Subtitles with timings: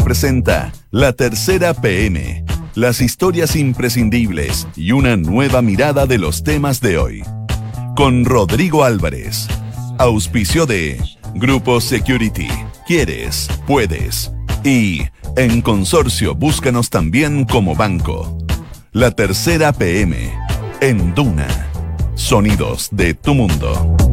[0.00, 2.44] Presenta La Tercera PM,
[2.74, 7.22] las historias imprescindibles y una nueva mirada de los temas de hoy.
[7.94, 9.46] Con Rodrigo Álvarez,
[9.98, 10.98] auspicio de
[11.34, 12.48] Grupo Security,
[12.86, 14.32] quieres, puedes.
[14.64, 15.02] Y
[15.36, 18.38] en Consorcio búscanos también como banco.
[18.92, 20.32] La Tercera PM,
[20.80, 21.48] en Duna.
[22.14, 24.11] Sonidos de tu mundo.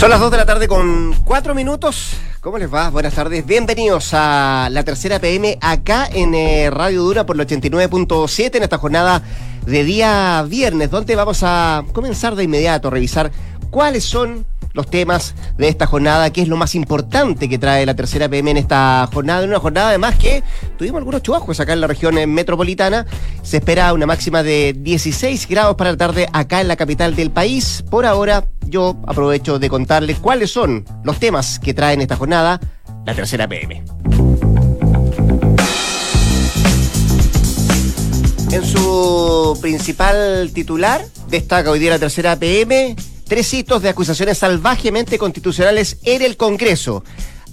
[0.00, 2.14] Son las 2 de la tarde con 4 minutos.
[2.40, 2.88] ¿Cómo les va?
[2.88, 3.44] Buenas tardes.
[3.44, 8.78] Bienvenidos a la tercera PM acá en eh, Radio Dura por el 89.7 en esta
[8.78, 9.22] jornada
[9.66, 13.30] de día viernes, donde vamos a comenzar de inmediato a revisar
[13.68, 17.94] cuáles son los temas de esta jornada, qué es lo más importante que trae la
[17.94, 20.42] tercera PM en esta jornada, en una jornada además que
[20.78, 23.06] tuvimos algunos chubascos acá en la región eh, metropolitana,
[23.42, 27.30] se espera una máxima de 16 grados para la tarde acá en la capital del
[27.30, 27.84] país.
[27.90, 32.60] Por ahora yo aprovecho de contarles cuáles son los temas que trae en esta jornada
[33.04, 33.82] la tercera PM.
[38.52, 42.96] En su principal titular destaca hoy día la tercera PM
[43.30, 47.04] tres hitos de acusaciones salvajemente constitucionales en el Congreso.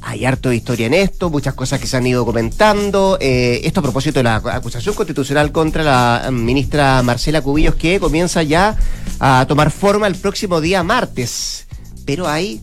[0.01, 3.19] Hay harto de historia en esto, muchas cosas que se han ido comentando.
[3.21, 8.41] Eh, esto a propósito de la acusación constitucional contra la ministra Marcela Cubillos, que comienza
[8.41, 8.75] ya
[9.19, 11.67] a tomar forma el próximo día martes.
[12.05, 12.59] Pero hay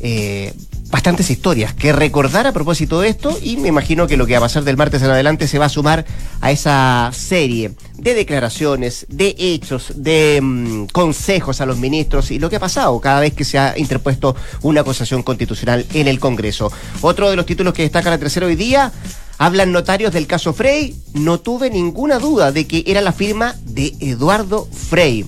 [0.00, 0.52] eh,
[0.88, 4.38] bastantes historias que recordar a propósito de esto y me imagino que lo que va
[4.38, 6.06] a pasar del martes en adelante se va a sumar
[6.40, 12.50] a esa serie de declaraciones, de hechos, de mm, consejos a los ministros y lo
[12.50, 16.70] que ha pasado cada vez que se ha interpuesto una acusación constitucional en el Congreso.
[17.00, 18.92] Otro de los títulos que destaca la tercera hoy día,
[19.38, 23.94] hablan notarios del caso Frey, no tuve ninguna duda de que era la firma de
[24.00, 25.26] Eduardo Frey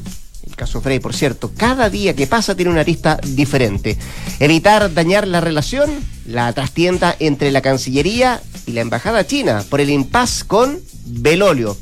[0.58, 3.96] caso Frey, por cierto, cada día que pasa tiene una arista diferente.
[4.40, 5.90] Evitar dañar la relación,
[6.26, 11.76] la trastienda entre la Cancillería y la Embajada China por el impas con Belolio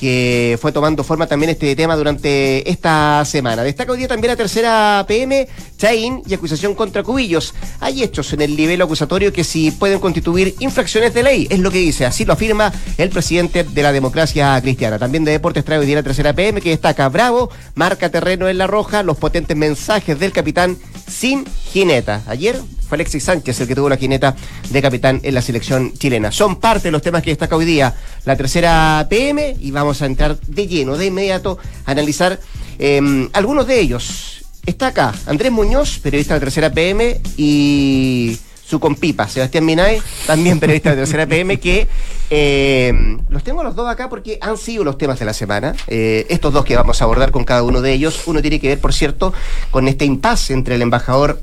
[0.00, 3.62] que fue tomando forma también este tema durante esta semana.
[3.62, 5.46] Destaca hoy día también la tercera PM,
[5.76, 7.52] Chain y acusación contra Cubillos.
[7.80, 11.70] Hay hechos en el nivel acusatorio que sí pueden constituir infracciones de ley, es lo
[11.70, 14.98] que dice, así lo afirma el presidente de la democracia cristiana.
[14.98, 18.56] También de deportes trae hoy día la tercera PM que destaca Bravo, marca terreno en
[18.56, 20.78] la roja, los potentes mensajes del capitán
[21.10, 22.22] sin jineta.
[22.26, 24.34] Ayer fue Alexis Sánchez el que tuvo la jineta
[24.70, 26.32] de capitán en la selección chilena.
[26.32, 27.94] Son parte de los temas que destaca hoy día
[28.24, 32.38] la tercera PM y vamos a entrar de lleno, de inmediato, a analizar
[32.78, 34.44] em, algunos de ellos.
[34.66, 38.38] Está acá Andrés Muñoz, periodista de la tercera PM, y
[38.70, 41.88] su compipa, Sebastián Minay, también periodista de Tercera PM, que
[42.30, 45.74] em, los tengo los dos acá porque han sido los temas de la semana.
[45.88, 48.22] Eh, estos dos que vamos a abordar con cada uno de ellos.
[48.26, 49.34] Uno tiene que ver, por cierto,
[49.72, 51.42] con este impasse entre el embajador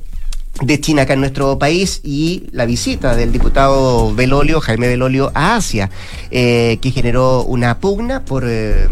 [0.61, 5.55] de China acá en nuestro país y la visita del diputado Belolio, Jaime Belolio, a
[5.55, 5.89] Asia,
[6.31, 8.87] eh, que generó una pugna por eh,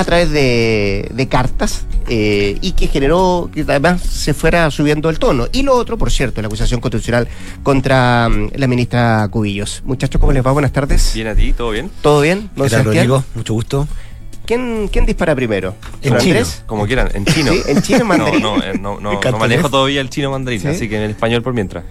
[0.00, 5.46] a través de, cartas eh, y que generó que además se fuera subiendo el tono.
[5.52, 7.28] Y lo otro, por cierto, la acusación constitucional
[7.62, 9.82] contra mm, la ministra Cubillos.
[9.84, 10.52] Muchachos, ¿cómo les va?
[10.52, 11.12] Buenas tardes.
[11.14, 11.90] Bien a ti, ¿todo bien?
[12.02, 12.50] ¿Todo bien?
[12.56, 13.24] ¿Qué tal, Rodrigo?
[13.34, 13.86] Mucho gusto.
[14.46, 15.76] ¿Quién, ¿Quién dispara primero?
[16.02, 16.40] ¿En chino?
[16.66, 17.52] Como quieran, en chino.
[17.52, 17.62] ¿Sí?
[17.68, 18.42] ¿En chino mandarín?
[18.42, 21.10] No, no, eh, no, no, no manejo todavía el chino mandarín, así que en el
[21.10, 21.84] español por mientras.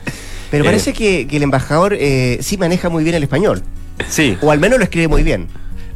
[0.51, 3.63] Pero eh, parece que, que, el embajador eh, sí maneja muy bien el español.
[4.09, 4.37] Sí.
[4.41, 5.47] O al menos lo escribe muy bien.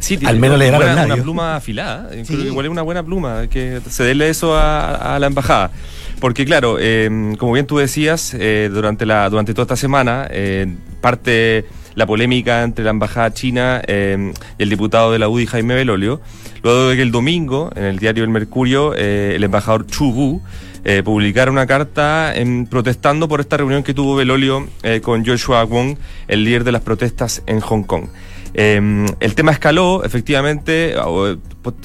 [0.04, 2.10] Sí, al menos le una, una pluma afilada.
[2.14, 5.72] Igual es una buena pluma, que cederle eso a, a la embajada.
[6.20, 10.68] Porque claro, eh, como bien tú decías, eh, durante, la, durante toda esta semana, eh,
[11.00, 11.66] parte
[11.96, 16.20] la polémica entre la embajada china y el diputado de la UDI, Jaime Belolio,
[16.64, 20.42] luego de que el domingo, en el diario El Mercurio, el embajador Chu Wu
[21.06, 22.34] publicara una carta
[22.70, 24.68] protestando por esta reunión que tuvo Belolio
[25.04, 25.98] con Joshua Wong,
[26.28, 28.06] el líder de las protestas en Hong Kong.
[28.54, 30.96] El tema escaló, efectivamente,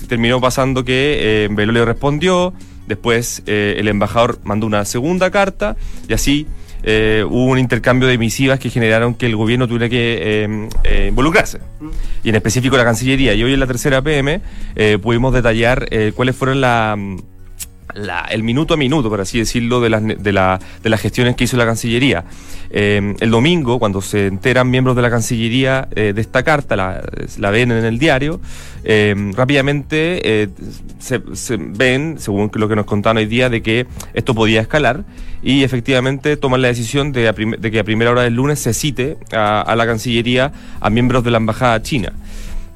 [0.08, 2.52] terminó pasando que Belolio respondió,
[2.88, 5.76] Después eh, el embajador mandó una segunda carta
[6.08, 6.46] y así
[6.82, 11.08] eh, hubo un intercambio de misivas que generaron que el gobierno tuviera que em, eh,
[11.10, 11.58] involucrarse.
[12.24, 13.34] Y en específico la Cancillería.
[13.34, 14.40] Y hoy en la tercera PM
[15.02, 16.62] pudimos detallar cuáles fueron
[17.98, 21.36] la el minuto a minuto, por así decirlo, de las, de, la, de las gestiones
[21.36, 22.24] que hizo la Cancillería.
[22.70, 27.50] Eh, el domingo, cuando se enteran miembros de la Cancillería eh, de esta carta, la,
[27.50, 28.40] ven en el diario,
[28.84, 30.48] eh, rápidamente
[30.98, 31.20] se,
[31.58, 35.04] ven, según lo que nos contaron hoy día, de que esto podía escalar
[35.42, 37.32] y efectivamente toman la decisión de,
[37.70, 41.30] que a primera hora del lunes se cite a, a la Cancillería a miembros de
[41.30, 42.12] la Embajada China.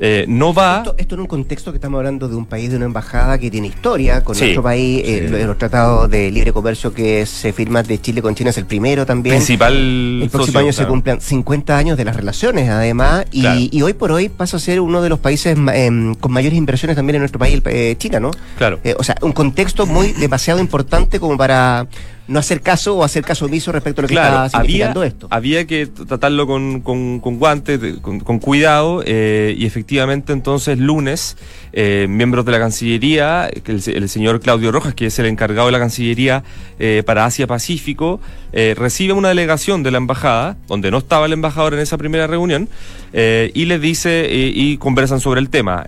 [0.04, 0.82] Eh, no va...
[0.99, 3.69] Esto, en un contexto que estamos hablando de un país, de una embajada que tiene
[3.69, 8.20] historia con nuestro país, eh, los, tratados de libre comercio que se firman de Chile
[8.20, 9.37] con China es el primero también.
[9.37, 9.72] Principal
[10.20, 14.28] El próximo año se cumplen 50 años de las relaciones, además, y, hoy por hoy
[14.28, 17.62] pasa a ser uno de los países em, con mayores inversiones también en nuestro país,
[17.66, 18.32] eh, China, ¿no?
[18.58, 18.81] Claro.
[18.98, 21.87] o sea, un contexto muy demasiado importante como para
[22.28, 25.26] no hacer caso o hacer caso omiso respecto a lo que está significando había, esto.
[25.30, 31.36] Había que tratarlo con, con, con guantes, con, cuidado, eh, y efectivamente entonces lunes,
[31.72, 35.78] eh, miembros de la Cancillería, el, señor Claudio Rojas, que es el encargado de la
[35.78, 36.44] Cancillería
[36.78, 38.20] eh, para Asia-Pacífico,
[38.52, 42.69] recibe una delegación de la embajada, donde no estaba el embajador en esa primera reunión,
[43.12, 45.85] y le dice y conversan sobre el tema.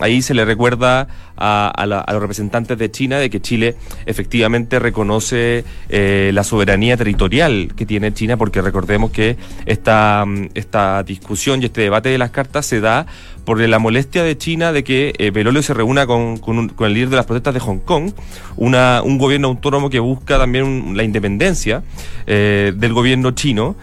[0.00, 1.08] ahí se le recuerda
[1.38, 3.76] a, a los representantes de China de que Chile
[4.06, 9.36] efectivamente reconoce eh, la soberanía territorial que tiene China, porque recordemos que
[9.66, 13.06] esta, mm, esta discusión y este debate de las cartas se da
[13.48, 17.08] por la molestia de China de que eh, Belolio se reúna con, con, el líder
[17.08, 18.12] de las protestas de Hong Kong,
[18.58, 21.82] una, un gobierno autónomo que busca también la independencia
[22.26, 23.74] eh, del gobierno chino,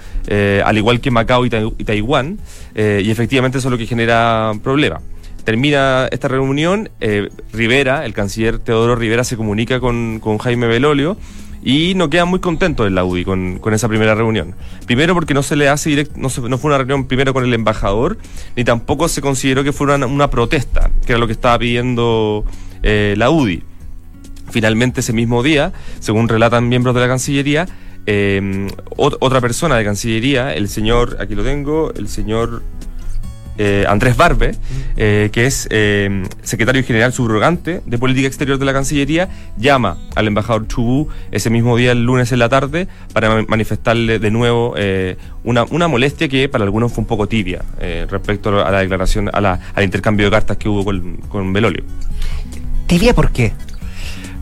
[0.63, 2.37] al igual que Macao y, Taiwán,
[2.75, 5.01] y efectivamente eso es lo que genera problemas.
[5.43, 6.91] Termina esta reunión,
[7.51, 11.17] Rivera, el canciller Teodoro Rivera, se comunica con, con Jaime Belolio
[11.65, 14.55] y no queda muy contento en la UDI con, esa primera reunión.
[14.85, 17.53] Primero porque no se le hace directo, no, no, fue una reunión primero con el
[17.53, 18.19] embajador,
[18.55, 22.45] ni tampoco se consideró que fuera una, protesta, que era lo que estaba pidiendo
[22.83, 23.63] eh, la UDI.
[24.51, 27.67] Finalmente ese mismo día, según relatan miembros de la Cancillería,
[28.05, 32.61] eh, otra persona de Cancillería, el señor, aquí lo tengo, el señor
[33.57, 34.55] eh, Andrés Barbe,
[34.97, 40.27] eh, que es eh, secretario general subrogante de Política Exterior de la Cancillería, llama al
[40.27, 44.75] embajador Chubú ese mismo día, el lunes en la tarde, para manifestarle de nuevo
[45.43, 47.63] una, una, molestia que para algunos fue un poco tibia
[48.09, 51.83] respecto a la declaración, a la, al intercambio de cartas que hubo con, con Belolio.
[52.87, 53.53] ¿Tibia por qué?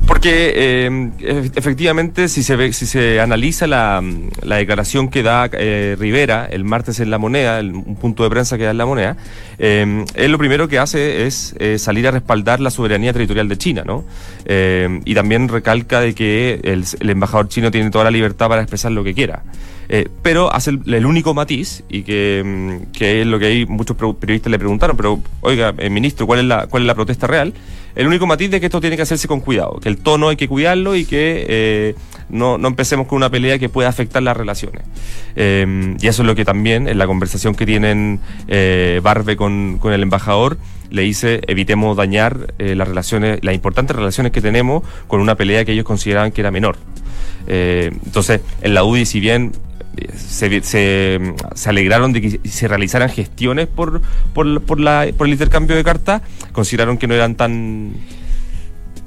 [0.08, 1.12] Porque eh,
[1.56, 4.04] efectivamente, si se ve, si se analiza la,
[4.42, 8.58] la declaración que da eh, Rivera el martes en la moneda, un punto de prensa
[8.58, 9.18] que da en la moneda,
[9.60, 13.58] eh, él lo primero que hace es eh, salir a respaldar la soberanía territorial de
[13.58, 14.04] China, ¿no?
[14.46, 18.62] Eh, y también recalca de que el, el, embajador chino tiene toda la libertad para
[18.62, 19.44] expresar lo que quiera.
[19.90, 24.50] Eh, pero hace el, único matiz, y que, que, es lo que hay muchos periodistas
[24.50, 27.54] le preguntaron, pero oiga, eh, ministro, ¿cuál es, la, ¿cuál es la protesta real?
[27.96, 30.36] El único matiz de que esto tiene que hacerse con cuidado, que el tono hay
[30.36, 31.96] que cuidarlo y que eh,
[32.30, 34.84] no, no, empecemos con una pelea que pueda afectar las relaciones.
[35.36, 38.20] y eso es lo que también en la conversación que tienen
[39.02, 40.58] Barbe con, con el embajador,
[40.90, 45.74] le dice evitemos dañar las relaciones, las importantes relaciones que tenemos con una pelea que
[45.74, 46.78] ellos consideraban que era menor.
[47.48, 49.52] entonces, en la UDI, si bien
[50.16, 54.02] se, se, alegraron de que se realizaran gestiones por,
[54.34, 57.94] por, por, la, por el intercambio de cartas, consideraron que no eran tan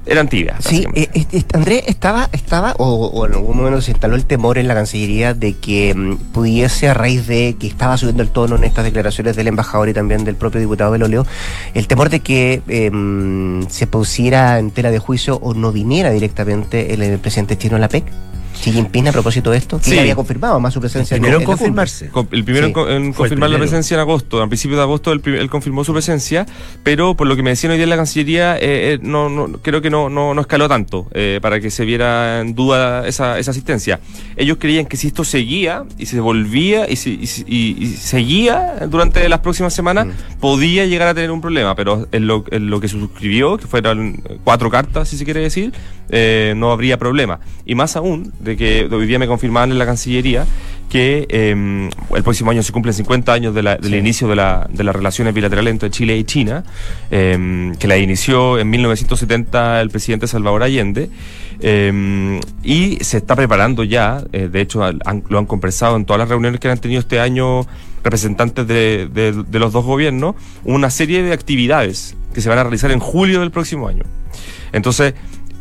[0.07, 0.63] eran tibias.
[0.63, 1.09] Sí, eh,
[1.53, 5.53] Andrés estaba, estaba o, en algún momento se instaló el temor en la Cancillería de
[5.53, 9.47] que mm, pudiese, a raíz de que estaba subiendo el tono en estas declaraciones del
[9.47, 11.25] embajador y también del propio diputado Beloleo,
[11.73, 16.93] el temor de que em, se pusiera en tela de juicio o no viniera directamente
[16.93, 18.05] el, presidente chino a la PEC.
[18.61, 19.97] Xi Jinping a propósito de esto, sí.
[19.97, 21.15] había confirmado más su presencia.
[21.15, 22.09] El primero en, confirmarse.
[22.31, 24.41] el primero en, confirmar la presencia en agosto.
[24.41, 26.45] A principios de agosto él, confirmó su presencia,
[26.83, 28.59] pero por lo que me decían hoy día en la Cancillería, eh,
[28.93, 32.41] eh, no, no, creo que no, no, no escaló tanto eh, para que se viera
[32.41, 33.99] en duda esa, esa asistencia.
[34.35, 39.73] Ellos creían que si esto seguía y se volvía y, y, seguía durante las próximas
[39.73, 40.39] semanas, mm.
[40.39, 43.67] podía llegar a tener un problema, pero en lo, en lo que se suscribió, que
[43.67, 45.73] fueron cuatro cartas, si se quiere decir,
[46.55, 47.39] no habría problema.
[47.65, 50.45] Y más aún, de que hoy día me confirmaban en la Cancillería
[50.89, 54.95] que em, el próximo año se cumplen 50 años del inicio de, la, de las
[54.95, 56.63] relaciones bilaterales entre Chile y China,
[57.11, 61.09] em, que la inició en 1970 el presidente Salvador Allende,
[61.59, 64.89] em, y se está preparando ya, eh, de hecho
[65.29, 67.65] lo han conversado en todas las reuniones que han tenido este año
[68.01, 72.91] representantes de, de los dos gobiernos, una serie de actividades que se van a realizar
[72.91, 74.03] en julio del próximo año.
[74.71, 75.13] Entonces,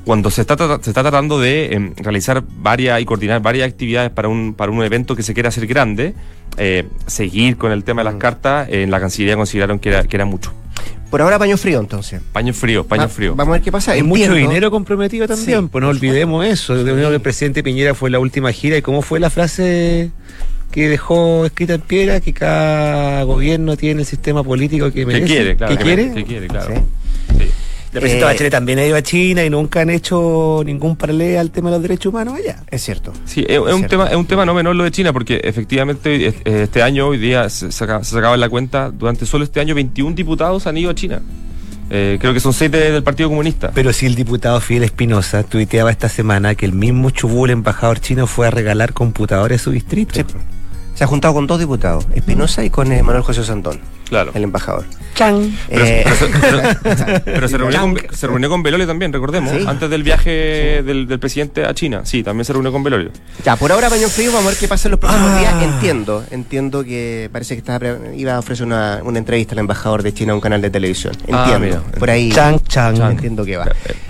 [0.07, 4.29] cuando se está, se está tratando de em, realizar varias y coordinar varias actividades para
[4.29, 6.15] un, para un evento que se quiera hacer grande,
[6.59, 8.19] eh, seguir con el tema de las mm.
[8.19, 10.53] cartas, en la Cancillería consideraron que era, que era mucho.
[11.11, 12.21] Por ahora paño frío entonces.
[12.33, 13.35] Paño frío, paño frío.
[13.35, 13.93] Vamos a ver qué pasa.
[13.93, 16.77] Hay mucho dinero comprometido también, pues no olvidemos eso.
[16.77, 20.13] El presidente Piñera fue la última gira y cómo fue la frase
[20.71, 25.27] que dejó escrita en piedra que cada gobierno tiene el sistema político que merece.
[25.27, 25.77] Que quiere, claro.
[25.77, 26.13] Que, quiere.
[26.13, 26.75] Que quiere, claro.
[26.77, 26.83] Sí.
[27.97, 31.41] La presidenta eh, Bachelet también ha ido a China y nunca han hecho ningún paralelo
[31.41, 32.63] al tema de los derechos humanos allá.
[32.71, 33.11] Es cierto.
[33.25, 36.83] Sí, es, un tema, es un tema no menor lo de China, porque efectivamente este
[36.83, 40.77] año, hoy día, se, sacaba en la cuenta, durante solo este año, 21 diputados han
[40.77, 41.23] ido a China.
[41.89, 43.71] Eh, creo que son seis del Partido Comunista.
[43.75, 48.27] Pero si el diputado Fidel Espinosa tuiteaba esta semana que el mismo Chubul, embajador chino,
[48.27, 50.21] fue a regalar computadores a su distrito.
[50.95, 53.81] Se ha juntado con dos diputados, Espinosa y con eh, Manuel José Santón.
[54.09, 54.33] Claro.
[54.35, 54.85] El embajador.
[55.15, 55.57] Chan.
[55.69, 56.05] Pero, eh,
[57.49, 62.03] se, reunió con, se, Belolio también, recordemos, antes del viaje del, presidente a China.
[62.05, 63.11] Sí, también se reunió con Belolio.
[63.45, 65.39] Ya, por ahora, Pañón Frío, vamos a ver qué pasa en los próximos ah.
[65.39, 65.63] días.
[65.63, 70.13] Entiendo, entiendo que parece que estaba, iba a ofrecer una, una, entrevista al embajador de
[70.13, 71.15] China a un canal de televisión.
[71.33, 71.83] Ah, entiendo.
[71.99, 72.31] por ahí.
[72.31, 73.01] Chang, Chang.
[73.11, 73.69] Entiendo que va.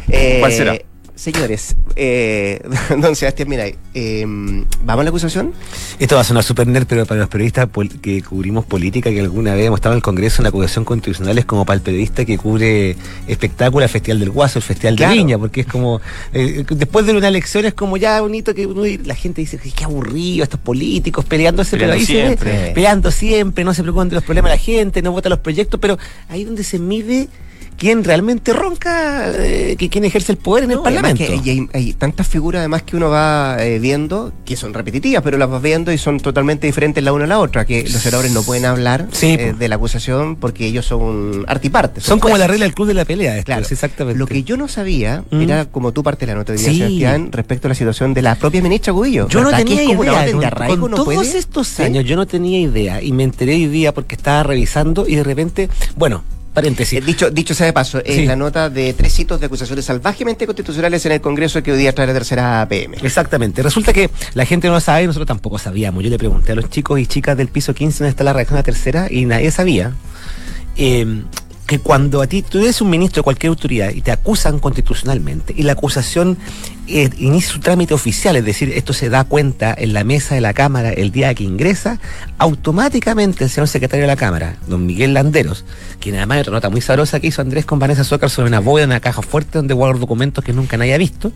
[0.09, 0.77] Eh, ¿Cuál será?
[1.17, 2.61] Señores, eh,
[2.99, 5.55] don Sebastián mira, eh, ¿vamos a la acusación?
[5.99, 7.71] Esto va a sonar súper nerd, pero para los periodistas
[8.03, 11.39] que cubrimos política, que alguna vez hemos estado en el Congreso, en la acusación constitucional
[11.39, 12.97] es como para el periodista que cubre
[13.27, 16.03] espectáculo, el Festival del Guaso, el Festival de Viña, porque es como,
[16.35, 18.69] eh, después de una elección es como ya bonito que
[19.03, 22.73] la gente dice, qué aburrido estos políticos peleándose, pero ahí siempre.
[22.75, 25.81] peleando siempre, no se preocupan de los problemas de la gente, no votan los proyectos,
[25.81, 27.31] pero ahí donde se mide
[27.77, 31.23] quién realmente ronca, eh, que quién ejerce el poder en el Parlamento.
[31.23, 35.49] y hay, tantas figuras además que uno va eh, viendo, que son repetitivas, pero las
[35.49, 38.43] vas viendo y son totalmente diferentes la una a la otra, que los senadores no
[38.43, 42.05] pueden hablar eh, de la acusación porque ellos son artipartes.
[42.05, 43.67] Son, como la regla del club de la pelea, claro.
[43.69, 44.19] exactamente.
[44.19, 45.41] Lo que yo no sabía, mm.
[45.41, 48.35] era como tú parte de la nota de Sebastián, respecto a la situación de la
[48.35, 49.29] propia ministra Cubillo.
[49.29, 50.27] Yo no tenía idea,
[50.79, 54.43] con, todos estos años yo no tenía idea y me enteré hoy día porque estaba
[54.43, 56.23] revisando y de repente, bueno,
[56.57, 56.99] Paréntesis.
[56.99, 60.47] Eh, dicho, dicho sea de paso, en la nota de tres hitos de acusaciones salvajemente
[60.47, 62.97] constitucionales en el Congreso que hoy día trae la tercera PM.
[63.03, 63.63] Exactamente.
[63.63, 66.03] Resulta que la gente no lo sabe y nosotros tampoco sabíamos.
[66.03, 68.57] Yo le pregunté a los chicos y chicas del piso 15 dónde está la reacción
[68.57, 69.93] a la tercera y nadie sabía.
[70.79, 71.25] Eh,
[71.67, 75.53] que cuando a ti tú eres un ministro de cualquier autoridad y te acusan constitucionalmente
[75.55, 76.39] y la acusación
[76.89, 80.41] eh, inicia su trámite oficial, es decir, esto se da cuenta en la mesa de
[80.41, 81.99] la Cámara el día que ingresa,
[82.39, 85.65] automáticamente el señor secretario de la Cámara, don Miguel Landeros,
[85.99, 88.61] quien además hay otra nota muy sabrosa que hizo Andrés con Vanessa Zócar sobre una
[88.61, 91.33] bóveda, una caja fuerte donde guarda documentos que nunca nadie ha visto,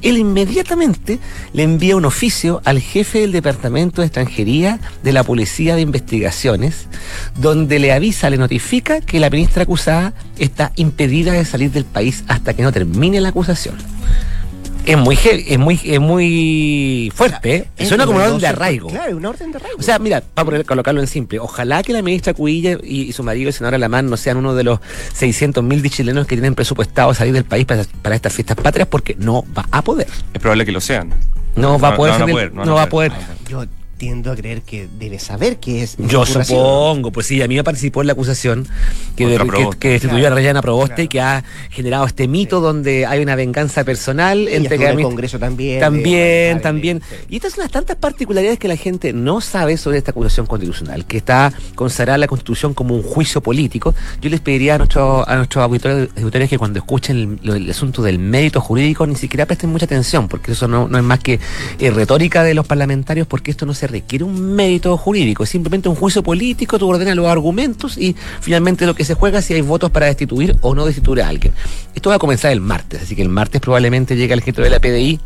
[0.00, 1.18] él inmediatamente
[1.52, 6.86] le envía un oficio al jefe del Departamento de Extranjería de la Policía de Investigaciones,
[7.36, 12.24] donde le avisa, le notifica que la ministra acusada está impedida de salir del país
[12.26, 13.74] hasta que no termine la acusación
[14.86, 17.86] es muy es muy es muy fuerte ¿eh?
[17.86, 18.88] suena como una orden de arraigo.
[18.88, 19.78] claro una orden de arraigo.
[19.78, 23.48] O sea mira para colocarlo en simple ojalá que la ministra Cuilla y, su marido
[23.48, 24.80] el senador Alamán no sean uno de los
[25.14, 29.44] 600 mil chilenos que tienen presupuestado salir del país para, estas fiestas patrias porque no
[29.56, 30.08] va a poder.
[30.32, 31.12] Es probable que lo sean.
[31.56, 33.12] No, va a poder, no, va a poder
[34.04, 35.96] tiendo a creer que debe saber que es.
[35.96, 38.68] Yo supongo, pues sí, a mí me participó en la acusación
[39.16, 43.82] que, destituyó a Rayana Proboste y que ha generado este mito donde hay una venganza
[43.82, 45.80] personal entre que el Congreso también.
[45.80, 47.00] También, también.
[47.30, 51.06] Y estas son las tantas particularidades que la gente no sabe sobre esta acusación constitucional,
[51.06, 53.94] que está consagrada la Constitución como un juicio político.
[54.20, 58.60] Yo les pediría a, nuestro, a nuestros auditores, que cuando escuchen el, asunto del mérito
[58.60, 61.40] jurídico ni siquiera presten mucha atención, porque eso no, no es más que
[61.78, 65.88] eh, retórica de los parlamentarios, porque esto no se requiere un mérito jurídico, es simplemente
[65.88, 69.54] un juicio político, tú ordenas los argumentos y finalmente lo que se juega es si
[69.54, 71.52] hay votos para destituir o no destituir a alguien.
[71.94, 74.70] Esto va a comenzar el martes, así que el martes probablemente llega el jefe de
[74.70, 75.20] la PDI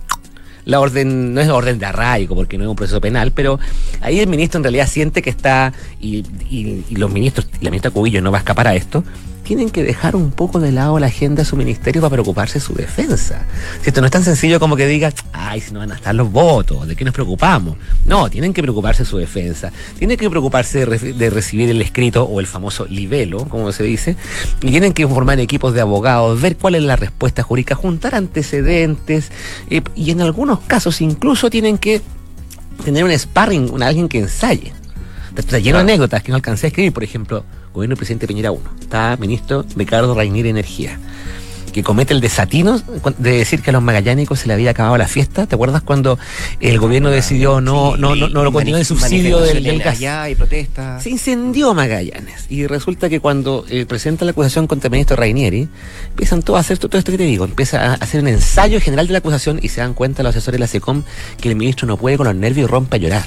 [0.64, 3.58] la orden, no es orden de arraigo porque no es un proceso penal, pero
[4.02, 8.20] ahí el ministro en realidad siente que está, y, y los ministros, la ministra Cubillo
[8.20, 9.02] no va a escapar a esto,
[9.48, 12.60] tienen que dejar un poco de lado la agenda de su ministerio para preocuparse de
[12.60, 13.46] su defensa.
[13.80, 16.14] Si esto no es tan sencillo como que diga, ay, si no van a estar
[16.14, 17.78] los votos, ¿de qué nos preocupamos?
[18.04, 22.40] No, tienen que preocuparse de su defensa, tienen que preocuparse de, recibir el escrito o
[22.40, 24.16] el famoso libelo, como se dice,
[24.60, 29.32] y tienen que formar equipos de abogados, ver cuál es la respuesta jurídica, juntar antecedentes,
[29.70, 32.02] eh, y en algunos casos incluso tienen que
[32.84, 34.74] tener un sparring, un alguien que ensaye.
[35.34, 38.50] Está lleno de anécdotas que no alcancé a escribir, por ejemplo, gobierno del presidente Piñera
[38.50, 38.62] 1.
[38.80, 40.98] Está ministro Ricardo Rainier Energía,
[41.72, 42.80] que comete el desatino
[43.18, 45.46] de decir que a los magallánicos se le había acabado la fiesta.
[45.46, 46.18] ¿Te acuerdas cuando
[46.60, 50.00] el gobierno decidió no, no, no, no lo continuó el subsidio del, gas?
[50.30, 51.00] y protesta.
[51.00, 52.46] Se incendió Magallanes.
[52.48, 55.68] Y resulta que cuando eh, presenta la acusación contra el ministro Rainieri,
[56.10, 57.44] empiezan todos a hacer todo esto que te digo.
[57.44, 60.58] Empieza a hacer un ensayo general de la acusación y se dan cuenta los asesores
[60.58, 61.02] de la SECOM
[61.40, 63.24] que el ministro no puede con los nervios y rompe a llorar.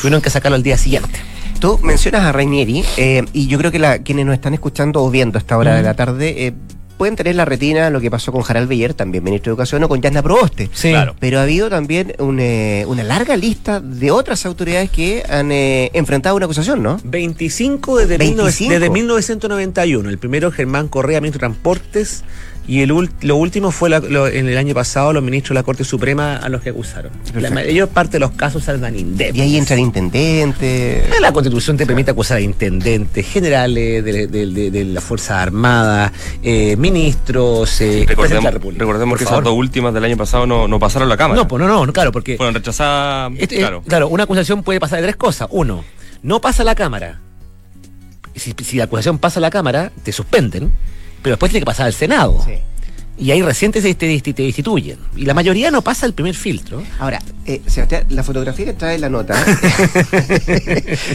[0.00, 1.18] Tuvieron que sacarlo al día siguiente.
[1.58, 5.10] Tú mencionas a Rainieri eh, y yo creo que la, quienes nos están escuchando o
[5.10, 6.52] viendo a esta hora de la tarde eh,
[6.98, 9.88] pueden tener la retina lo que pasó con Harald Beyer, también ministro de Educación, o
[9.88, 10.70] con Yasna Proboste.
[10.72, 10.90] Sí.
[10.90, 11.14] Claro.
[11.18, 16.46] Pero ha habido también eh, una larga lista de otras autoridades que han enfrentado una
[16.46, 16.98] acusación, ¿no?
[17.04, 18.72] 25 desde, 25.
[18.72, 20.08] desde 1991.
[20.08, 22.24] El primero, Germán Correa, ministro de Transportes
[22.68, 22.88] Y el
[23.20, 26.62] lo último fue en el año pasado los ministros de la Corte Suprema a los
[26.62, 27.12] que acusaron.
[27.34, 29.36] La mayor parte de los casos salvan indemnes.
[29.36, 31.04] Y ahí entran intendentes.
[31.20, 38.04] La constitución te permite acusar a intendentes, generales de, la Fuerza Armada, eh, ministros, eh,
[38.06, 41.40] recordemos, recordemos que esas dos últimas del año pasado no, no pasaron la Cámara.
[41.40, 42.36] No, pues no, no, claro, porque.
[42.36, 43.32] Fueron rechazadas.
[43.38, 43.82] Este, claro.
[43.82, 45.48] claro, una acusación puede pasar de tres cosas.
[45.50, 45.84] Uno,
[46.22, 47.20] no pasa la Cámara.
[48.34, 50.72] Si, si la acusación pasa a la Cámara, te suspenden
[51.26, 52.38] pero después tiene que pasar al Senado.
[53.18, 54.96] Y ahí recientes te, te, te, destituyen.
[55.16, 56.84] Y la mayoría no pasa el primer filtro.
[57.00, 59.34] Ahora, eh, Sebastián, la fotografía que trae la nota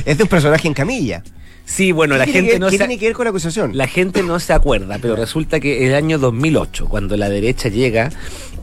[0.06, 1.24] es de un personaje en camilla.
[1.74, 3.78] Sí, bueno, la gente no ¿qué tiene que ver con la acusación?
[3.78, 8.10] La gente no se acuerda, pero resulta que el año 2008, cuando la derecha llega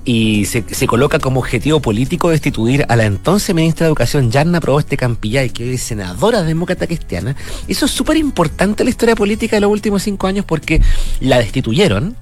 [0.04, 4.98] y se, coloca como objetivo político destituir a la entonces ministra de Educación, Yarna Proboste
[4.98, 7.34] Campillay, que es senadora demócrata cristiana,
[7.66, 10.82] eso es súper importante en la historia política de los últimos cinco años porque
[11.20, 12.14] la destituyeron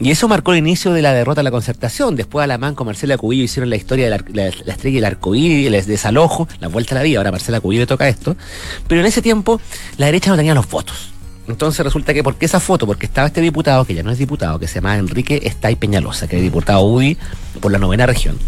[0.00, 2.14] y eso marcó el inicio de la derrota de la concertación.
[2.14, 5.86] Después Alamán con Marcela Cubillo hicieron la historia de la, estrella y el arcoíris, el
[5.86, 7.18] desalojo, la vuelta a la vida.
[7.18, 8.36] Ahora Marcela Cubillo le toca esto.
[8.86, 9.60] Pero en ese tiempo
[9.96, 11.10] la derecha no tenía los votos.
[11.48, 12.86] Entonces resulta que, ¿por qué esa foto?
[12.86, 16.28] Porque estaba este diputado, que ya no es diputado, que se llama Enrique Estay Peñalosa,
[16.28, 17.16] que es diputado UDI
[17.60, 18.38] por la novena región.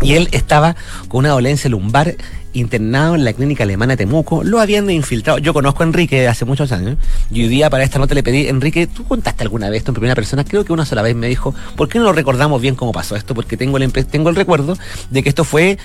[0.00, 0.76] Y él estaba
[1.08, 2.14] con una dolencia lumbar
[2.52, 5.38] internado en la clínica alemana Temuco, lo habían infiltrado.
[5.38, 6.96] Yo conozco a Enrique hace muchos años
[7.30, 9.94] y hoy día para esta nota le pedí, Enrique, ¿tú contaste alguna vez esto en
[9.94, 10.44] primera persona?
[10.44, 13.16] Creo que una sola vez me dijo, ¿por qué no lo recordamos bien cómo pasó
[13.16, 13.34] esto?
[13.34, 14.76] Porque tengo el, tengo el recuerdo
[15.10, 15.78] de que esto fue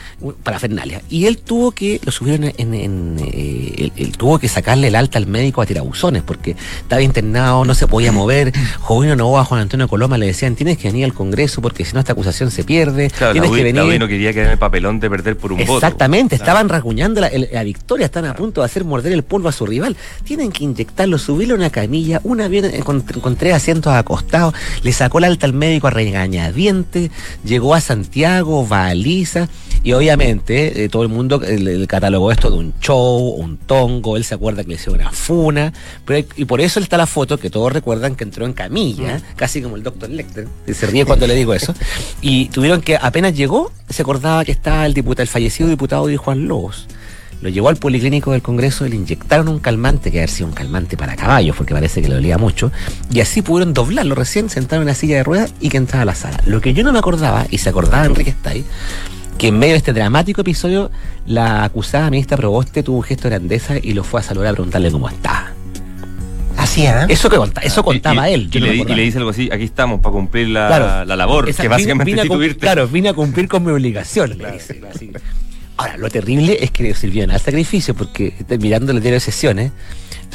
[0.44, 1.02] para Fernalia.
[1.10, 5.18] Y él tuvo que, lo subieron en, en, eh, él, tuvo que sacarle el alta
[5.18, 8.54] al médico a tirabuzones porque estaba internado, no se podía mover.
[8.80, 12.00] Jovino Novoa, Juan Antonio Coloma le decían, tienes que venir al Congreso porque si no
[12.00, 13.12] esta acusación se pierde.
[13.32, 14.00] tienes que venir.
[14.00, 15.76] no quería quedar en el papelón de perder por un voto.
[15.76, 19.52] Exactamente, estaba estaban rasguñando la, victoria, están a punto de hacer morder el polvo a
[19.52, 19.98] su rival.
[20.24, 25.20] Tienen que inyectarlo, subirle una camilla, un avión con, con tres asientos acostados, le sacó
[25.20, 27.12] la alta al médico a regañadiente,
[27.44, 29.50] llegó a Santiago, baliza,
[29.86, 34.24] y obviamente eh, todo el mundo el, catalogó esto de un show, un tongo, él
[34.24, 35.72] se acuerda que le hicieron una funa,
[36.06, 39.62] pero, y por eso está la foto que todos recuerdan que entró en camilla, casi
[39.62, 41.76] como el doctor Lecter, se ríe cuando le digo eso,
[42.22, 46.18] y tuvieron que, apenas llegó, se acordaba que estaba el diputado, el fallecido diputado de
[46.18, 46.88] Juan Lobos.
[47.42, 50.98] Lo llevó al policlínico del Congreso, le inyectaron un calmante, que había sido un calmante
[50.98, 52.72] para caballos, porque parece que le dolía mucho,
[53.12, 56.06] y así pudieron doblarlo recién, sentaron en la silla de ruedas y que entraba a
[56.06, 56.42] la sala.
[56.48, 58.66] Lo que yo no me acordaba, y se acordaba Enrique Stay,
[59.38, 60.92] que en medio de este dramático episodio,
[61.26, 64.54] la acusada ministra Proboste tuvo un gesto de grandeza y lo fue a saludar a
[64.54, 65.52] preguntarle cómo estaba.
[66.58, 66.94] Así, ¿eh?
[67.10, 68.50] Eso, que eso contaba él.
[68.52, 72.88] Y, le, dice algo así, aquí estamos para cumplir la, labor, que básicamente vine, Claro,
[72.88, 74.82] vine a cumplir con mi obligación, le dice.
[75.78, 79.72] Ahora, lo terrible es que sirvió al sacrificio, porque mirando el diario de sesiones,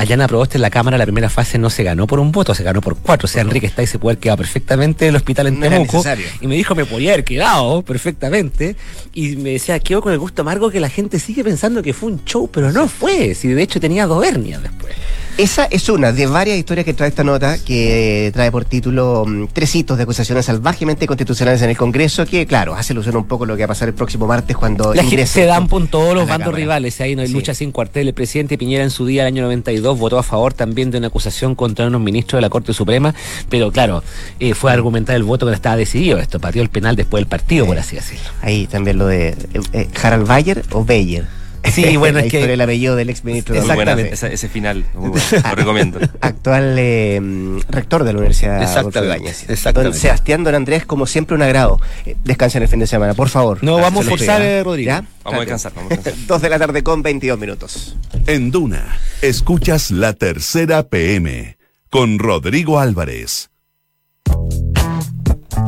[0.01, 2.63] Ayana Proboste en la Cámara la primera fase no se ganó por un voto, se
[2.63, 3.27] ganó por cuatro.
[3.27, 6.03] O sea, Enrique está y se puede haber quedado perfectamente en el hospital en Temuco.
[6.41, 8.77] Y me dijo, me podía haber quedado perfectamente.
[9.13, 12.13] Y me decía, quedó con el gusto amargo que la gente sigue pensando que fue
[12.13, 13.35] un show, pero no fue.
[13.35, 14.95] Si de hecho tenía dos hernias después.
[15.41, 19.47] Esa es una de varias historias que trae esta nota, que trae por título mm,
[19.55, 23.47] Tres hitos de acusaciones salvajemente constitucionales en el Congreso, que claro, hace alusión un poco
[23.47, 26.29] lo que va a pasar el próximo martes cuando La se dan por todos los
[26.29, 28.09] bandos rivales, ahí no hay lucha sin cuartel.
[28.09, 31.07] El presidente Piñera en su día, el año 92, votó a favor también de una
[31.07, 33.15] acusación contra unos ministros de la Corte Suprema,
[33.49, 34.05] pero claro,
[34.41, 37.19] eh, fue a argumentar el voto que no estaba decidido, esto pateó el penal después
[37.19, 38.29] del partido, por así decirlo.
[38.43, 39.37] Ahí también lo de eh,
[39.73, 41.40] eh, Harald Bayer o Bayer.
[41.65, 42.53] Sí, bueno, es que.
[42.53, 44.15] el apellido del ex ministro de Exactamente.
[44.15, 46.01] Ese, ese, final, muy bueno, lo recomiendo.
[46.21, 47.21] Actual eh,
[47.69, 49.29] rector de la Universidad Exactamente.
[49.29, 49.83] Exactamente.
[49.83, 51.81] Don Sebastián Don Andrés, como siempre, un agrado.
[52.07, 53.63] Eh, descansa en el fin de semana, por favor.
[53.63, 54.93] No, vamos a forzar, eh, Rodrigo.
[55.25, 56.21] Vamos a descansar, vamos a descansar.
[56.27, 57.97] Dos de la tarde con 22 minutos.
[58.27, 61.57] En Duna, escuchas la tercera PM
[61.91, 63.50] con Rodrigo Álvarez.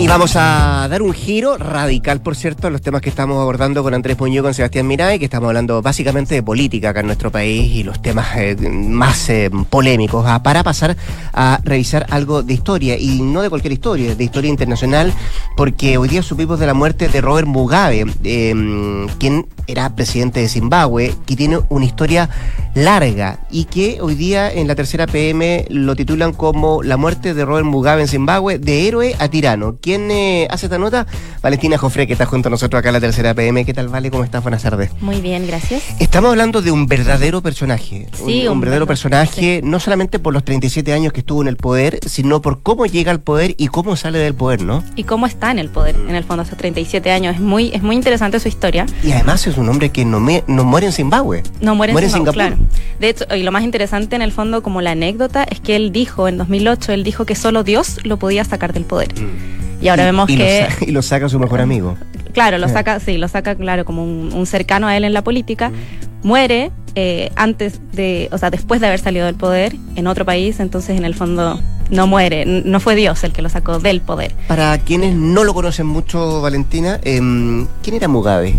[0.03, 3.85] Y vamos a dar un giro radical, por cierto, a los temas que estamos abordando
[3.85, 7.31] con Andrés Muñoz, con Sebastián Miray, que estamos hablando básicamente de política acá en nuestro
[7.31, 10.97] país y los temas eh, más eh, polémicos, ah, para pasar
[11.33, 15.15] a revisar algo de historia, y no de cualquier historia, de historia internacional,
[15.57, 20.49] porque hoy día supimos de la muerte de Robert Mugabe, em, quien era presidente de
[20.49, 22.29] Zimbabue, que tiene una historia
[22.75, 27.45] larga y que hoy día en la tercera PM lo titulan como la muerte de
[27.45, 29.77] Robert Mugabe en Zimbabue, de héroe a tirano.
[29.93, 31.07] ¿Quién eh, hace esta nota?
[31.43, 33.63] Valentina Jofre, que está junto a nosotros acá en la tercera PM.
[33.67, 34.11] ¿Qué tal, Vale?
[34.11, 34.43] ¿Cómo estás?
[34.43, 34.91] Buenas tardes.
[35.03, 35.83] Muy bien, gracias.
[35.99, 38.07] Estamos hablando de un verdadero personaje.
[38.15, 41.99] Sí, un, verdadero personaje, no solamente por los 37 años que estuvo en el poder,
[42.07, 44.83] sino por cómo llega al poder y cómo sale del poder, ¿no?
[44.97, 47.35] Y cómo está en el poder, en el fondo, hace 37 años.
[47.35, 48.87] Es muy, es muy interesante su historia.
[49.03, 51.43] Y además es un hombre que no, me, no muere en Zimbabue.
[51.61, 52.57] No muere en Zimbabue, claro.
[52.99, 55.93] De hecho, y lo más interesante en el fondo, como la anécdota, es que él
[55.93, 59.13] dijo, en 2008, él dijo que solo Dios lo podía sacar del poder.
[59.21, 59.62] Mm.
[59.83, 60.69] Y ahora vemos que...
[60.87, 61.97] y lo saca su mejor amigo.
[62.33, 65.71] Claro, lo saca, sí, lo saca, claro, como un, cercano a él en la política.
[65.71, 66.27] Mm.
[66.27, 70.61] Muere eh, antes de, o sea, después de haber salido del poder en otro país,
[70.61, 74.33] entonces en el fondo no muere, no fue Dios el que lo sacó del poder.
[74.47, 78.55] Para quienes no lo conocen mucho, Valentina, em, ¿quién era Mugabe?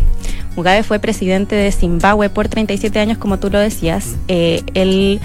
[0.58, 4.18] Mugabe fue presidente de Zimbabue por 37 años, como tú lo decías.
[4.28, 5.22] Eh, él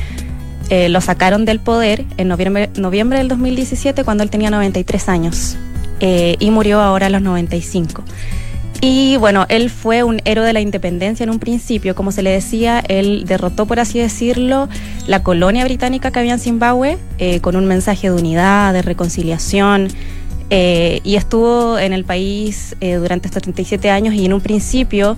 [0.70, 5.56] eh, lo sacaron del poder en noviembre, noviembre del 2017 cuando él tenía 93 años
[6.00, 8.04] eh, y murió ahora a los 95.
[8.80, 12.30] Y bueno, él fue un héroe de la independencia en un principio, como se le
[12.30, 14.68] decía, él derrotó, por así decirlo,
[15.08, 19.88] la colonia británica que había en Zimbabue eh, con un mensaje de unidad, de reconciliación,
[20.50, 25.16] eh, y estuvo en el país eh, durante estos 37 años y en un principio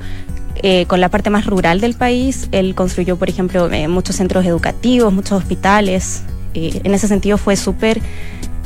[0.89, 5.39] con la parte más rural del país, él construyó, por ejemplo, muchos centros educativos, muchos
[5.39, 6.23] hospitales.
[6.53, 8.03] en ese sentido fue súper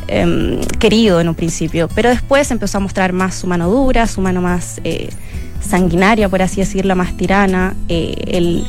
[0.07, 4.21] Em, querido en un principio, pero después empezó a mostrar más su mano dura, su
[4.21, 5.09] mano más eh,
[5.67, 7.75] sanguinaria, por así decirlo, más tirana.
[7.89, 8.65] Eh, él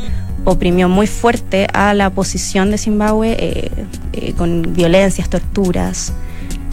[0.46, 6.14] oprimió muy fuerte a la oposición de Zimbabue eh, con violencias, torturas.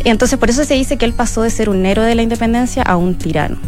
[0.04, 2.82] Entonces por eso se dice que él pasó de ser un héroe de la independencia
[2.82, 3.58] a un tirano.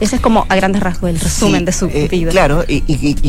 [0.00, 2.30] Ese es como a grandes rasgos el resumen de su eh, vida.
[2.30, 2.80] Claro, y,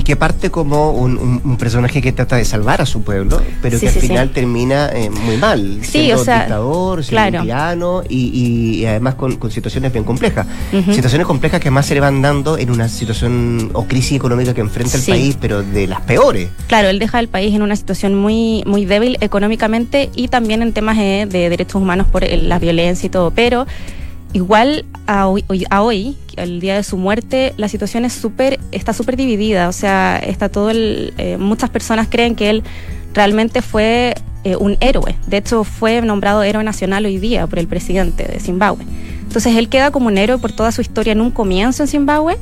[0.03, 3.93] que parte como un, personaje que trata de salvar a su pueblo, pero que al
[3.93, 5.79] final termina eh, muy mal.
[5.83, 10.47] Sí, o sea, dictador, siendo y, además con, situaciones bien complejas.
[10.91, 14.61] Situaciones complejas que más se le van dando en una situación o crisis económica que
[14.61, 16.49] enfrenta el país, pero de las peores.
[16.67, 20.71] Claro, él deja el país en una situación muy, muy débil económicamente y también en
[20.71, 23.67] temas de, de derechos humanos por la violencia y todo, pero
[24.33, 28.93] igual a hoy, a hoy, el día de su muerte, la situación es súper, está
[28.93, 29.69] súper dividida.
[29.69, 32.63] O sea, está todo el, eh, muchas personas creen que él
[33.13, 35.15] realmente fue eh, un héroe.
[35.27, 38.85] De hecho, fue nombrado héroe nacional hoy día por el presidente de Zimbabue.
[39.21, 42.37] Entonces, él queda como un héroe por toda su historia en un comienzo en Zimbabue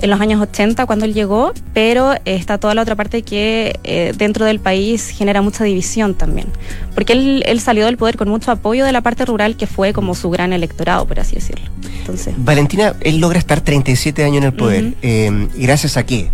[0.00, 4.12] en los años 80 cuando él llegó, pero está toda la otra parte que eh,
[4.16, 6.48] dentro del país genera mucha división también.
[6.94, 9.92] Porque él, él, salió del poder con mucho apoyo de la parte rural que fue
[9.92, 11.66] como su gran electorado, por así decirlo.
[12.00, 14.94] Entonces, Valentina, él logra estar 37 años en el poder.
[15.02, 16.30] Eh, ¿Y gracias a qué?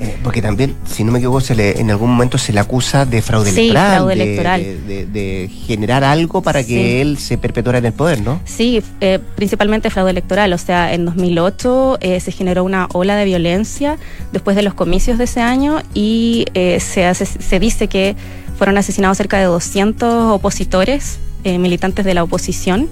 [0.00, 3.04] Eh, porque también, si no me equivoco, se le, en algún momento se le acusa
[3.04, 4.06] de fraude electoral.
[4.06, 8.40] de, generar algo para que él se perpetuara en el poder, ¿no?
[8.44, 10.52] Sí, eh, principalmente fraude electoral.
[10.52, 13.98] O sea, en 2008 eh, se generó una ola de violencia
[14.32, 18.16] después de los comicios de ese año y se, se dice que
[18.56, 22.88] fueron asesinados cerca de 200 opositores, militantes de la oposición.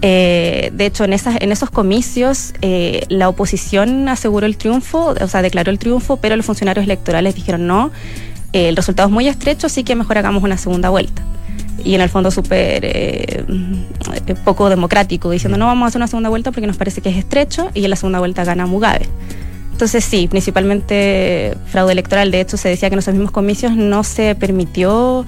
[0.00, 5.28] Eh, de hecho, en, esas, en esos comicios eh, la oposición aseguró el triunfo, o
[5.28, 7.90] sea, declaró el triunfo, pero los funcionarios electorales dijeron no,
[8.52, 11.22] eh, el resultado es muy estrecho, así que mejor hagamos una segunda vuelta.
[11.84, 13.46] Y en el fondo súper
[14.44, 17.16] poco democrático, diciendo no vamos a hacer una segunda vuelta porque nos parece que es
[17.16, 19.08] estrecho y en la segunda vuelta gana Mugabe.
[19.72, 22.32] Entonces sí, principalmente fraude electoral.
[22.32, 25.24] De hecho, se decía que en esos mismos comicios no se permitió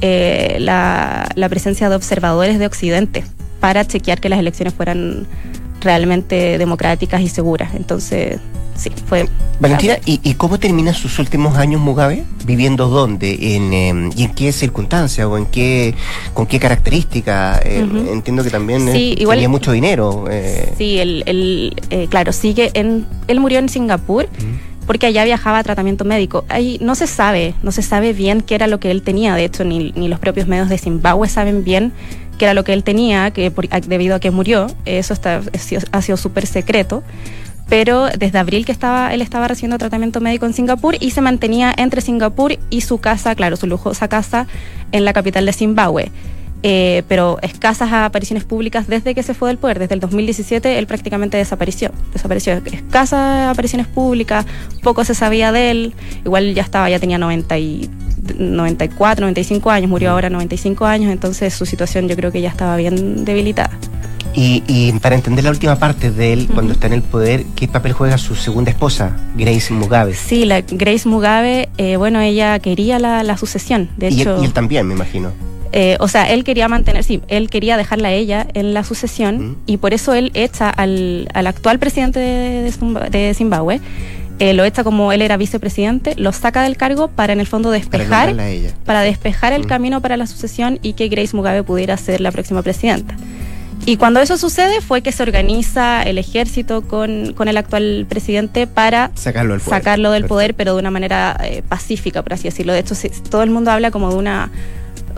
[0.00, 3.22] la, la presencia de observadores de Occidente
[3.62, 5.24] para chequear que las elecciones fueran
[5.80, 7.76] realmente democráticas y seguras.
[7.76, 8.40] Entonces,
[8.74, 9.28] sí, fue...
[9.60, 12.24] Valentina, ¿y, cómo termina sus últimos años Mugabe?
[12.44, 13.54] ¿Viviendo dónde?
[13.54, 15.28] En, em, ¿Y en qué circunstancias?
[15.28, 15.94] ¿O en qué,
[16.34, 17.60] con qué características?
[17.64, 20.24] Eh, entiendo que también eh, tenía mucho dinero.
[20.28, 20.74] Eh.
[20.76, 21.76] Sí, él,
[22.10, 23.06] claro, sigue en...
[23.28, 24.28] Él murió en Singapur.
[24.88, 26.44] porque allá viajaba a tratamiento médico.
[26.48, 29.36] Ahí no se sabe, no se sabe bien qué era lo que él tenía.
[29.36, 31.92] De hecho, ni, ni los propios medios de Zimbabue saben bien
[32.42, 33.52] que era lo que él tenía, que
[33.86, 35.42] debido a que murió, eso está,
[35.92, 37.04] ha sido súper secreto.
[37.68, 41.72] Pero desde abril que estaba, él estaba recibiendo tratamiento médico en Singapur y se mantenía
[41.76, 44.48] entre Singapur y su casa, claro, su lujosa casa
[44.90, 46.10] en la capital de Zimbabue.
[46.64, 49.78] Eh, pero escasas apariciones públicas desde que se fue del poder.
[49.78, 51.92] Desde el 2017 él prácticamente desapareció.
[52.12, 52.54] Desapareció.
[52.54, 54.46] Escasas apariciones públicas,
[54.82, 55.94] poco se sabía de él.
[56.24, 57.88] Igual ya estaba, ya tenía 90 y
[58.38, 62.76] 94, 95 años, murió ahora 95 años, entonces su situación yo creo que ya estaba
[62.76, 63.70] bien debilitada.
[64.34, 67.92] Y, para entender la última parte de él, cuando está en el poder, ¿qué papel
[67.92, 70.14] juega su segunda esposa, Grace Mugabe?
[70.14, 74.36] Sí, la Grace Mugabe, eh, bueno, ella quería la, sucesión, de y hecho...
[74.36, 75.32] Él, y él también, me imagino.
[75.72, 79.56] Eh, o sea, él quería mantener, sí, él quería dejarla a ella en la sucesión
[79.66, 82.72] y por eso él echa al, al actual presidente de,
[83.10, 83.80] de Zimbabue
[84.42, 87.70] eh, lo echa como él era vicepresidente, lo saca del cargo para en el fondo
[87.70, 88.34] despejar,
[88.84, 92.60] para, despejar el camino para la sucesión y que Grace Mugabe pudiera ser la próxima
[92.60, 93.14] presidenta.
[93.86, 98.66] Y cuando eso sucede fue que se organiza el ejército con, con el actual presidente
[98.66, 102.48] para sacarlo del poder, sacarlo del poder pero de una manera eh, pacífica, por así
[102.48, 102.72] decirlo.
[102.72, 102.96] De hecho,
[103.30, 104.50] todo el mundo habla como de una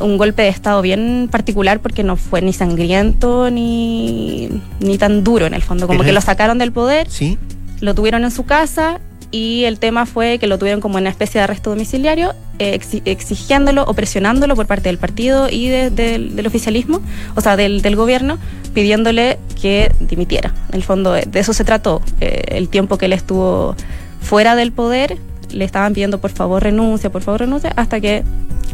[0.00, 5.46] un golpe de Estado bien particular porque no fue ni sangriento ni, ni tan duro
[5.46, 5.86] en el fondo.
[5.86, 7.38] Como que lo sacaron del poder, ¿Sí?
[7.80, 9.00] lo tuvieron en su casa
[9.34, 13.82] y el tema fue que lo tuvieron como una especie de arresto domiciliario, eh, exigiéndolo
[13.82, 17.00] o presionándolo por parte del partido y del oficialismo,
[17.34, 18.38] o sea, del, gobierno,
[18.74, 20.54] pidiéndole que dimitiera.
[20.68, 22.00] En el fondo, de eso se trató.
[22.20, 23.74] Eh, el tiempo que él estuvo
[24.20, 25.18] fuera del poder,
[25.54, 28.24] le estaban pidiendo por favor renuncia, por favor renuncia, hasta que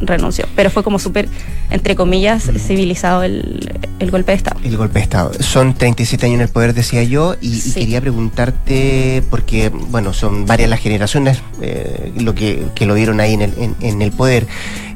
[0.01, 0.47] renunció.
[0.57, 1.29] Pero fue como súper,
[1.71, 3.71] entre comillas, civilizado el,
[4.11, 4.61] golpe de Estado.
[4.65, 5.33] El golpe de Estado.
[5.41, 10.71] Son 37 años en el poder, decía yo, y, quería preguntarte, porque, bueno, son varias
[10.71, 14.47] las generaciones eh, lo que, lo vieron ahí en el, en el poder.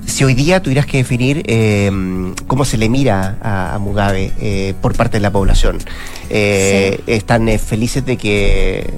[0.06, 1.90] Si hoy día tuvieras que definir eh,
[2.46, 5.78] cómo se le mira a, Mugabe eh, por parte de la población,
[6.30, 8.90] eh, ¿están felices de que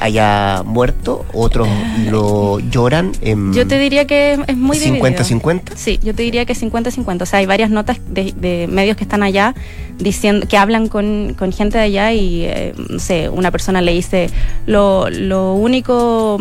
[0.00, 1.24] haya muerto?
[1.32, 1.68] ¿Otros
[2.10, 3.12] lo lloran?
[3.52, 5.74] yo te diría que es muy 50-50.
[5.74, 7.22] Sí, yo te diría que 50-50.
[7.22, 9.54] O sea, hay varias notas de, medios que están allá
[9.98, 12.48] diciendo que hablan con, gente de allá y,
[12.88, 14.28] no sé, una persona le dice
[14.66, 16.38] lo, lo único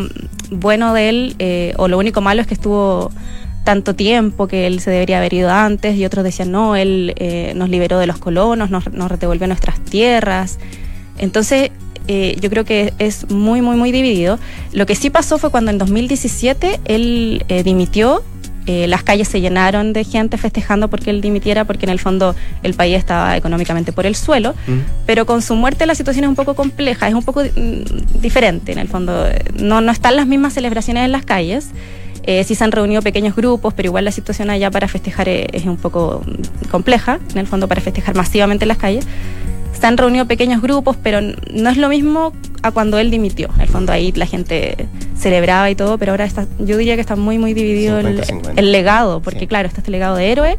[0.51, 3.11] bueno de él o lo único malo es que estuvo
[3.63, 7.53] tanto tiempo que él se debería haber ido antes y otros decían, no, él eh,
[7.55, 10.57] nos liberó de los colonos, nos, nos devolvió nuestras tierras.
[11.17, 11.71] Entonces,
[12.07, 14.39] eh, yo creo que es muy, muy, muy dividido.
[14.73, 18.23] Lo que sí pasó fue cuando en 2017 él eh, dimitió.
[18.65, 22.73] las calles se llenaron de gente festejando porque él dimitiera, porque en el fondo el
[22.73, 24.55] país estaba económicamente por el suelo.
[24.65, 25.05] Mm.
[25.05, 28.71] Pero con su muerte la situación es un poco compleja, es un poco mm, diferente.
[28.71, 29.25] En el fondo,
[29.59, 31.67] no, no están las mismas celebraciones en las calles.
[32.23, 35.65] Eh, sí se han reunido pequeños grupos, pero igual la situación allá para festejar es,
[35.65, 36.23] un poco
[36.69, 39.05] compleja, en el fondo para festejar masivamente en las calles.
[39.79, 43.49] Se han reunido pequeños grupos, pero no es lo mismo a cuando él dimitió.
[43.55, 47.01] En el fondo ahí la gente celebraba y todo, pero ahora está, yo diría que
[47.01, 48.21] está muy, muy dividido el,
[48.55, 50.57] el, legado, porque claro, está este legado de héroe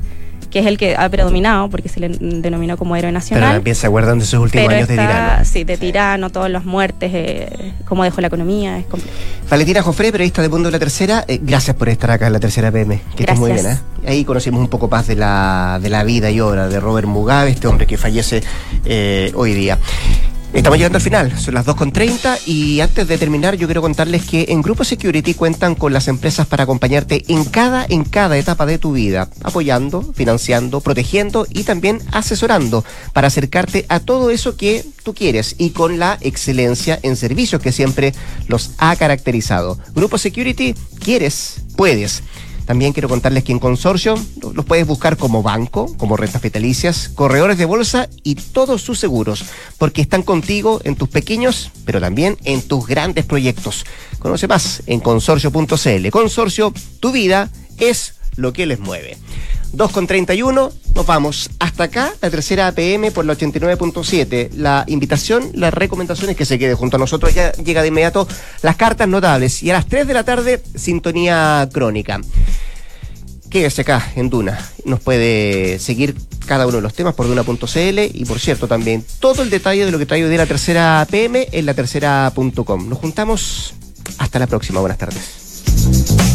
[0.53, 3.45] que es el que ha predominado, porque se le denominó como héroe nacional.
[3.49, 5.45] Pero también se acuerdan de sus últimos años de tirano.
[5.47, 9.17] Sí, de tirano, todas las muertes, eh, cómo dejó la economía, es complejo.
[9.49, 12.41] Valentina Jofré, periodista de Mundo de la Tercera, eh, gracias por estar acá en la
[12.41, 13.67] Tercera PM, que estés muy bien.
[13.67, 13.79] ¿eh?
[14.07, 17.51] Ahí conocimos un poco más de la, de la vida y obra de Robert Mugabe,
[17.51, 18.43] este hombre que fallece
[18.85, 19.79] eh, hoy día.
[20.53, 24.47] Estamos llegando al final, son las 2.30 y antes de terminar yo quiero contarles que
[24.51, 28.77] en Grupo Security cuentan con las empresas para acompañarte en cada, en cada etapa de
[28.77, 32.85] tu vida, apoyando, financiando, protegiendo y también asesorando
[33.15, 37.73] para acercarte a todo eso que tú quieres y con la excelencia en servicios que
[37.73, 38.13] siempre
[38.47, 39.79] los ha caracterizado.
[39.95, 42.23] Grupo Security, quieres, puedes.
[42.67, 44.15] También quiero contarles que en Consorcio
[44.55, 49.45] los puedes buscar como banco, como rentas vitalicias, corredores de bolsa y todos sus seguros,
[49.79, 53.85] porque están contigo en tus pequeños, pero también en tus grandes proyectos.
[54.19, 56.09] Conoce más en consorcio.cl.
[56.11, 59.19] Consorcio, tu vida es lo que les mueve.
[59.73, 61.51] 2 con 31, nos vamos.
[61.59, 64.51] Hasta acá, la tercera APM por la 89.7.
[64.55, 67.35] La invitación, las recomendaciones que se quede junto a nosotros.
[67.35, 68.29] Ya llega de inmediato
[68.63, 69.63] las cartas notables.
[69.63, 72.21] Y a las 3 de la tarde, sintonía crónica.
[73.49, 74.59] Quédese acá en Duna.
[74.85, 79.43] Nos puede seguir cada uno de los temas por Duna.cl y por cierto también todo
[79.43, 82.89] el detalle de lo que traigo de la tercera APM en la tercera.com.
[82.89, 83.75] Nos juntamos.
[84.19, 84.81] Hasta la próxima.
[84.81, 86.33] Buenas tardes.